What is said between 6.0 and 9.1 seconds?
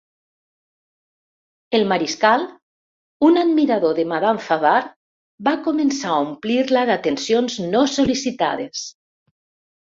a omplir-la d'atencions no sol·licitades.